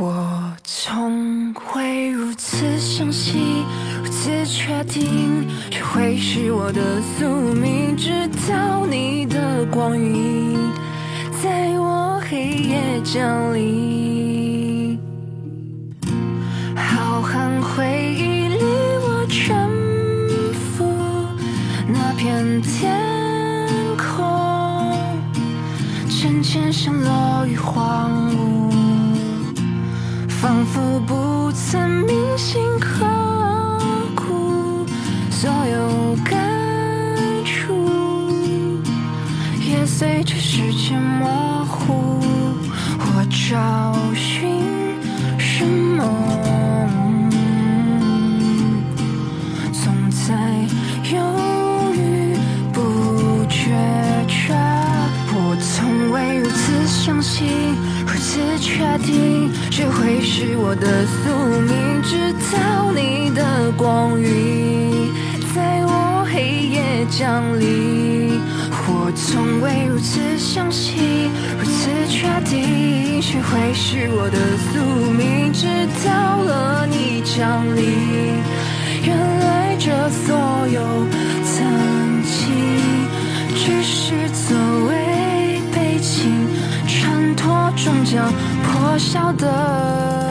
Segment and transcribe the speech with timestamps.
[0.00, 3.64] 我从未如此相信，
[4.00, 7.96] 如此确定，这会是我的宿命。
[7.96, 10.56] 直到你的光晕
[11.42, 14.96] 在我黑夜降临，
[16.76, 18.58] 浩瀚回忆里
[19.02, 19.68] 我沉
[20.54, 20.86] 浮
[21.88, 22.96] 那片天
[23.96, 24.96] 空，
[26.08, 28.87] 渐渐像落于荒芜。
[30.40, 33.04] 仿佛不曾铭心刻
[34.14, 34.86] 骨，
[35.32, 36.38] 所有感
[37.44, 37.90] 触
[39.68, 42.22] 也随着时间模糊。
[43.00, 44.27] 我找寻
[58.88, 62.02] 此确定，这会是我的宿命。
[62.02, 65.12] 直到你的光晕
[65.54, 68.40] 在我黑夜降临，
[68.86, 74.38] 我从未如此相信，如此确定，谁会是我的
[74.72, 74.80] 宿
[75.12, 75.52] 命。
[75.52, 75.66] 直
[76.06, 77.84] 到了你降临，
[79.04, 80.80] 原来这所有
[81.44, 82.38] 曾经
[83.54, 84.56] 只是作
[84.88, 86.46] 为背景。
[86.86, 88.32] 衬托终将
[88.90, 90.27] 我晓得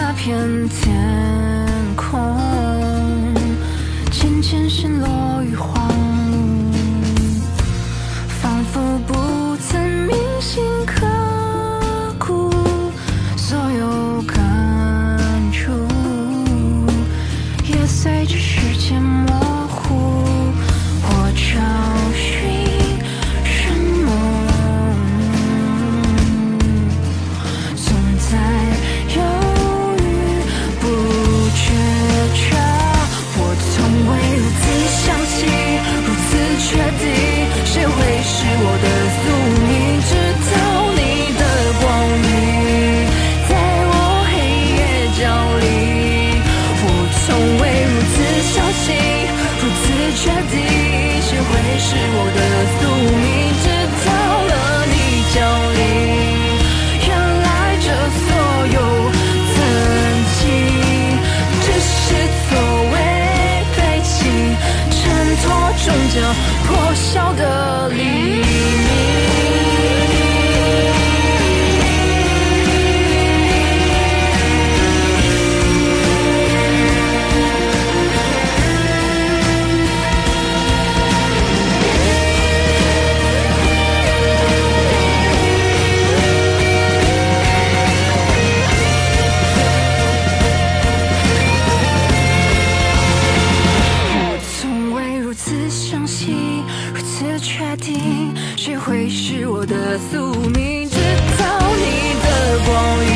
[0.00, 0.94] 那片天
[1.96, 2.38] 空，
[4.12, 5.87] 渐渐陷落于花
[51.80, 52.40] 是我的
[52.80, 53.47] 宿命？
[100.10, 100.78] 宿命？
[100.90, 100.96] 制
[101.36, 101.44] 造
[101.76, 101.84] 你
[102.24, 102.26] 的
[102.66, 102.68] 光
[103.04, 103.06] 晕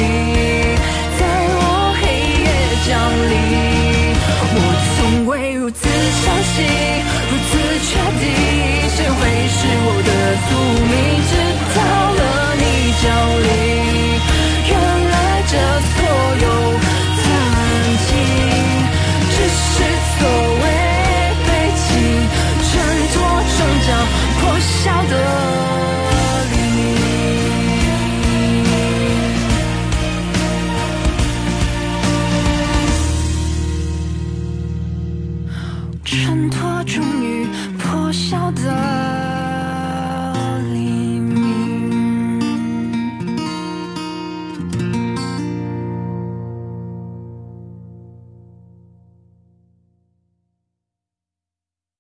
[1.19, 1.21] 在
[1.55, 1.59] 我
[2.01, 2.03] 黑
[2.43, 2.47] 夜
[2.87, 2.91] 降
[3.31, 3.35] 临，
[4.55, 4.57] 我
[4.95, 5.81] 从未如此
[6.23, 6.57] 相信，
[36.13, 37.47] 衬托终于
[37.79, 38.92] 破晓的